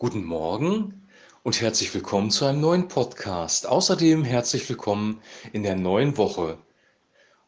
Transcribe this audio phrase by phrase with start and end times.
[0.00, 1.06] Guten Morgen
[1.42, 3.66] und herzlich willkommen zu einem neuen Podcast.
[3.66, 5.20] Außerdem herzlich willkommen
[5.52, 6.56] in der neuen Woche.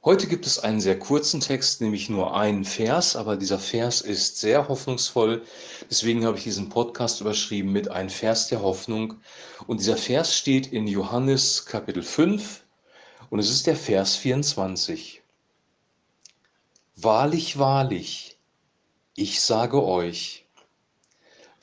[0.05, 4.39] Heute gibt es einen sehr kurzen Text, nämlich nur einen Vers, aber dieser Vers ist
[4.39, 5.41] sehr hoffnungsvoll.
[5.89, 9.15] Deswegen habe ich diesen Podcast überschrieben mit ein Vers der Hoffnung.
[9.67, 12.65] Und dieser Vers steht in Johannes Kapitel 5
[13.31, 15.23] und es ist der Vers 24.
[16.97, 18.37] Wahrlich, wahrlich,
[19.17, 20.42] ich sage euch,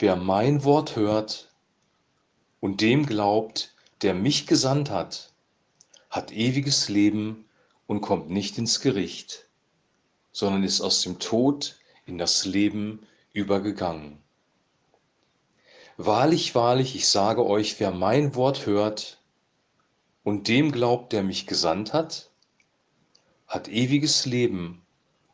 [0.02, 1.54] Wer mein Wort hört
[2.62, 5.34] und dem glaubt, der mich gesandt hat,
[6.10, 7.50] hat ewiges Leben
[7.86, 9.50] und kommt nicht ins Gericht,
[10.32, 14.20] sondern ist aus dem Tod in das Leben übergegangen.
[15.98, 19.22] Wahrlich, wahrlich, ich sage euch, wer mein Wort hört
[20.24, 22.32] und dem glaubt, der mich gesandt hat,
[23.48, 24.82] hat ewiges Leben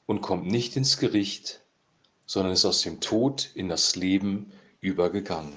[0.08, 1.65] und kommt nicht ins Gericht,
[2.26, 5.54] sondern ist aus dem Tod in das Leben übergegangen.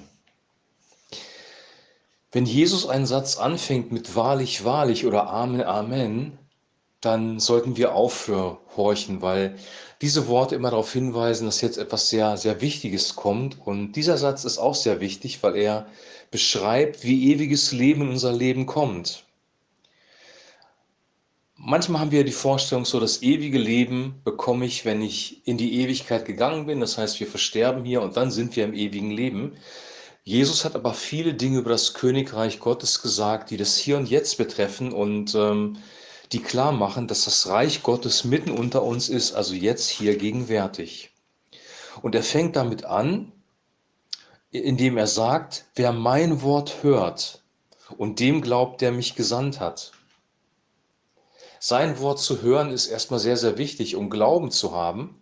[2.31, 6.37] Wenn Jesus einen Satz anfängt mit wahrlich, wahrlich oder Amen, Amen,
[7.01, 9.57] dann sollten wir aufhorchen, weil
[10.01, 13.57] diese Worte immer darauf hinweisen, dass jetzt etwas sehr, sehr Wichtiges kommt.
[13.65, 15.87] Und dieser Satz ist auch sehr wichtig, weil er
[16.29, 19.25] beschreibt, wie ewiges Leben in unser Leben kommt.
[21.61, 25.81] Manchmal haben wir die Vorstellung, so das ewige Leben bekomme ich, wenn ich in die
[25.81, 26.79] Ewigkeit gegangen bin.
[26.79, 29.57] Das heißt, wir versterben hier und dann sind wir im ewigen Leben.
[30.23, 34.37] Jesus hat aber viele Dinge über das Königreich Gottes gesagt, die das Hier und Jetzt
[34.37, 35.77] betreffen und ähm,
[36.31, 41.11] die klar machen, dass das Reich Gottes mitten unter uns ist, also jetzt hier gegenwärtig.
[42.01, 43.33] Und er fängt damit an,
[44.51, 47.43] indem er sagt, wer mein Wort hört
[47.97, 49.91] und dem glaubt, der mich gesandt hat.
[51.59, 55.19] Sein Wort zu hören ist erstmal sehr, sehr wichtig, um Glauben zu haben.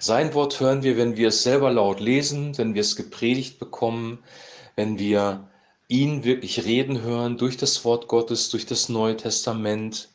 [0.00, 4.18] Sein Wort hören wir, wenn wir es selber laut lesen, wenn wir es gepredigt bekommen,
[4.74, 5.48] wenn wir
[5.88, 10.10] ihn wirklich reden hören durch das Wort Gottes, durch das Neue Testament.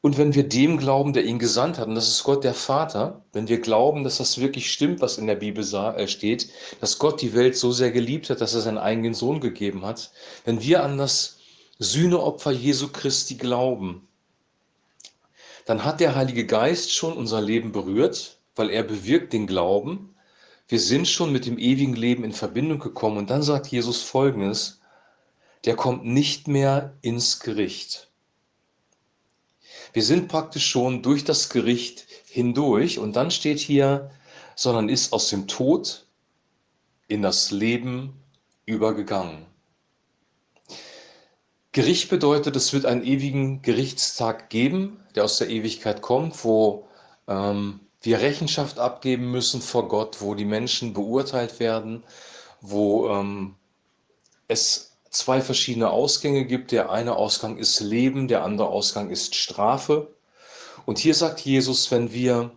[0.00, 3.24] Und wenn wir dem glauben, der ihn gesandt hat, und das ist Gott der Vater,
[3.32, 7.20] wenn wir glauben, dass das wirklich stimmt, was in der Bibel äh, steht, dass Gott
[7.20, 10.12] die Welt so sehr geliebt hat, dass er seinen eigenen Sohn gegeben hat,
[10.44, 11.38] wenn wir an das
[11.80, 14.06] Sühneopfer Jesu Christi glauben,
[15.66, 20.14] dann hat der Heilige Geist schon unser Leben berührt, weil er bewirkt den Glauben.
[20.68, 23.18] Wir sind schon mit dem ewigen Leben in Verbindung gekommen.
[23.18, 24.80] Und dann sagt Jesus Folgendes,
[25.64, 28.08] der kommt nicht mehr ins Gericht.
[29.92, 34.10] Wir sind praktisch schon durch das Gericht hindurch und dann steht hier,
[34.54, 36.06] sondern ist aus dem Tod
[37.08, 38.12] in das Leben
[38.66, 39.46] übergegangen.
[41.76, 46.88] Gericht bedeutet, es wird einen ewigen Gerichtstag geben, der aus der Ewigkeit kommt, wo
[47.28, 52.02] ähm, wir Rechenschaft abgeben müssen vor Gott, wo die Menschen beurteilt werden,
[52.62, 53.56] wo ähm,
[54.48, 56.72] es zwei verschiedene Ausgänge gibt.
[56.72, 60.14] Der eine Ausgang ist Leben, der andere Ausgang ist Strafe.
[60.86, 62.52] Und hier sagt Jesus, wenn wir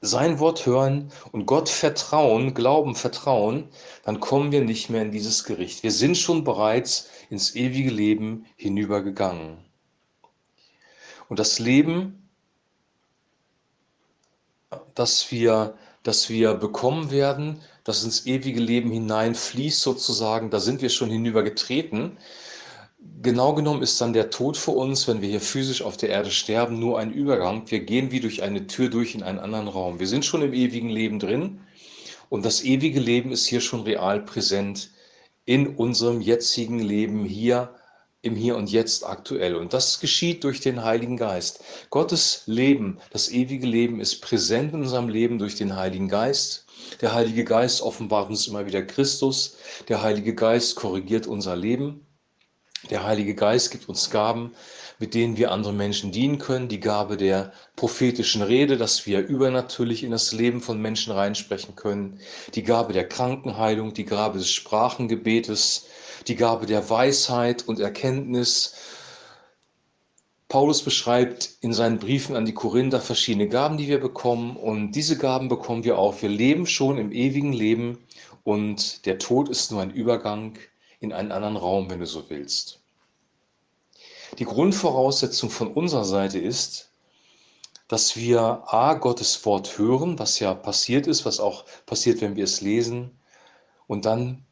[0.00, 3.68] sein Wort hören und Gott vertrauen, glauben, vertrauen,
[4.04, 5.82] dann kommen wir nicht mehr in dieses Gericht.
[5.82, 9.58] Wir sind schon bereits ins ewige Leben hinübergegangen.
[11.28, 12.28] Und das Leben,
[14.94, 20.90] das wir, das wir bekommen werden, das ins ewige Leben hineinfließt sozusagen, da sind wir
[20.90, 22.18] schon hinübergetreten.
[23.20, 26.30] Genau genommen ist dann der Tod für uns, wenn wir hier physisch auf der Erde
[26.30, 27.62] sterben, nur ein Übergang.
[27.70, 30.00] Wir gehen wie durch eine Tür durch in einen anderen Raum.
[30.00, 31.60] Wir sind schon im ewigen Leben drin
[32.28, 34.90] und das ewige Leben ist hier schon real präsent
[35.44, 37.74] in unserem jetzigen Leben hier
[38.22, 39.54] im Hier und Jetzt aktuell.
[39.54, 41.62] Und das geschieht durch den Heiligen Geist.
[41.90, 46.66] Gottes Leben, das ewige Leben ist präsent in unserem Leben durch den Heiligen Geist.
[47.00, 49.56] Der Heilige Geist offenbart uns immer wieder Christus.
[49.88, 52.04] Der Heilige Geist korrigiert unser Leben.
[52.90, 54.52] Der Heilige Geist gibt uns Gaben,
[54.98, 56.68] mit denen wir anderen Menschen dienen können.
[56.68, 62.18] Die Gabe der prophetischen Rede, dass wir übernatürlich in das Leben von Menschen reinsprechen können.
[62.54, 65.86] Die Gabe der Krankenheilung, die Gabe des Sprachengebetes,
[66.26, 68.74] die Gabe der Weisheit und Erkenntnis.
[70.48, 74.56] Paulus beschreibt in seinen Briefen an die Korinther verschiedene Gaben, die wir bekommen.
[74.56, 76.22] Und diese Gaben bekommen wir auch.
[76.22, 77.98] Wir leben schon im ewigen Leben
[78.44, 80.58] und der Tod ist nur ein Übergang
[81.00, 82.80] in einen anderen Raum, wenn du so willst.
[84.36, 86.90] Die Grundvoraussetzung von unserer Seite ist,
[87.88, 92.44] dass wir A, Gottes Wort hören, was ja passiert ist, was auch passiert, wenn wir
[92.44, 93.18] es lesen,
[93.86, 94.44] und dann,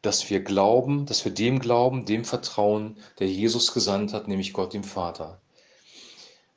[0.00, 4.72] dass wir glauben, dass wir dem glauben, dem vertrauen, der Jesus gesandt hat, nämlich Gott
[4.72, 5.40] dem Vater.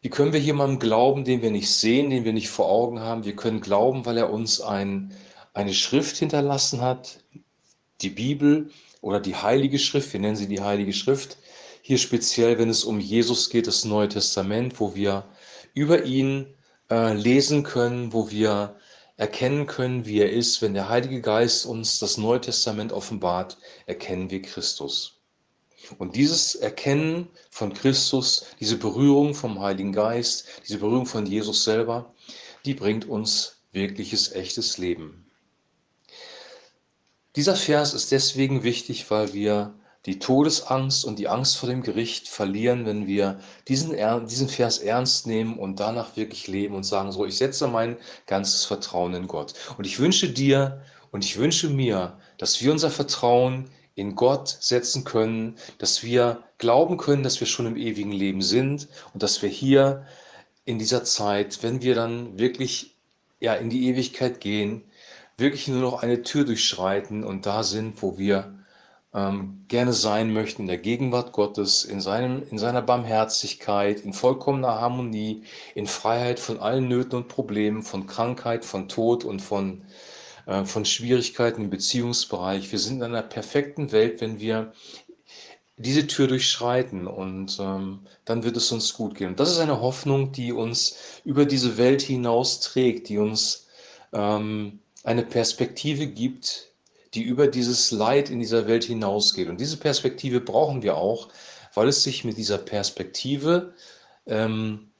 [0.02, 3.26] Wie können wir jemandem glauben, den wir nicht sehen, den wir nicht vor Augen haben?
[3.26, 5.12] Wir können glauben, weil er uns ein
[5.56, 7.24] eine Schrift hinterlassen hat,
[8.02, 11.38] die Bibel oder die Heilige Schrift, wir nennen sie die Heilige Schrift,
[11.88, 15.24] hier speziell, wenn es um Jesus geht, das Neue Testament, wo wir
[15.76, 16.48] über ihn
[16.90, 18.76] äh, lesen können, wo wir
[19.18, 20.64] erkennen können, wie er ist.
[20.64, 25.20] Wenn der Heilige Geist uns das Neue Testament offenbart, erkennen wir Christus.
[26.00, 32.16] Und dieses Erkennen von Christus, diese Berührung vom Heiligen Geist, diese Berührung von Jesus selber,
[32.66, 35.30] die bringt uns wirkliches, echtes Leben.
[37.36, 42.28] Dieser Vers ist deswegen wichtig, weil wir die Todesangst und die Angst vor dem Gericht
[42.28, 43.96] verlieren, wenn wir diesen,
[44.28, 47.98] diesen Vers ernst nehmen und danach wirklich leben und sagen, so, ich setze mein
[48.28, 49.54] ganzes Vertrauen in Gott.
[49.78, 50.82] Und ich wünsche dir
[51.12, 56.98] und ich wünsche mir, dass wir unser Vertrauen in Gott setzen können, dass wir glauben
[56.98, 60.06] können, dass wir schon im ewigen Leben sind und dass wir hier
[60.66, 62.96] in dieser Zeit, wenn wir dann wirklich
[63.40, 64.84] ja, in die Ewigkeit gehen,
[65.38, 68.65] wirklich nur noch eine Tür durchschreiten und da sind, wo wir
[69.16, 74.82] ähm, gerne sein möchten in der Gegenwart Gottes, in, seinem, in seiner Barmherzigkeit, in vollkommener
[74.82, 79.84] Harmonie, in Freiheit von allen Nöten und Problemen, von Krankheit, von Tod und von,
[80.48, 82.72] äh, von Schwierigkeiten im Beziehungsbereich.
[82.72, 84.74] Wir sind in einer perfekten Welt, wenn wir
[85.78, 89.36] diese Tür durchschreiten und ähm, dann wird es uns gut gehen.
[89.36, 93.68] Das ist eine Hoffnung, die uns über diese Welt hinaus trägt, die uns
[94.14, 96.75] ähm, eine Perspektive gibt,
[97.16, 99.48] die über dieses Leid in dieser Welt hinausgeht.
[99.48, 101.30] Und diese Perspektive brauchen wir auch,
[101.74, 103.74] weil es sich mit dieser Perspektive
[104.26, 104.92] ähm,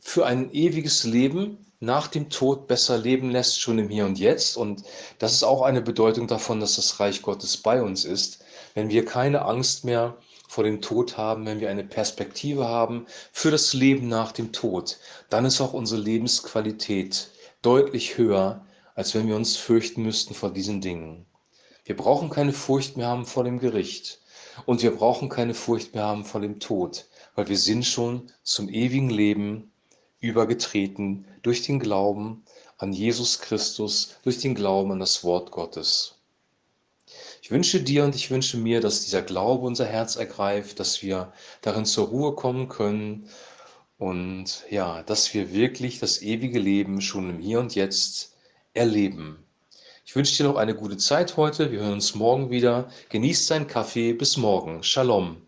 [0.00, 4.56] für ein ewiges Leben nach dem Tod besser leben lässt, schon im Hier und Jetzt.
[4.56, 4.82] Und
[5.18, 8.44] das ist auch eine Bedeutung davon, dass das Reich Gottes bei uns ist.
[8.74, 10.16] Wenn wir keine Angst mehr
[10.48, 14.98] vor dem Tod haben, wenn wir eine Perspektive haben für das Leben nach dem Tod,
[15.30, 17.30] dann ist auch unsere Lebensqualität
[17.62, 18.64] deutlich höher,
[18.94, 21.26] als wenn wir uns fürchten müssten vor diesen Dingen.
[21.88, 24.20] Wir brauchen keine Furcht mehr haben vor dem Gericht.
[24.66, 28.68] Und wir brauchen keine Furcht mehr haben vor dem Tod, weil wir sind schon zum
[28.68, 29.72] ewigen Leben
[30.20, 32.44] übergetreten durch den Glauben
[32.76, 36.16] an Jesus Christus, durch den Glauben an das Wort Gottes.
[37.40, 41.32] Ich wünsche dir und ich wünsche mir, dass dieser Glaube unser Herz ergreift, dass wir
[41.62, 43.30] darin zur Ruhe kommen können
[43.96, 48.34] und ja, dass wir wirklich das ewige Leben schon im Hier und Jetzt
[48.74, 49.47] erleben.
[50.08, 51.70] Ich wünsche dir noch eine gute Zeit heute.
[51.70, 52.88] Wir hören uns morgen wieder.
[53.10, 54.14] Genießt deinen Kaffee.
[54.14, 54.82] Bis morgen.
[54.82, 55.47] Shalom.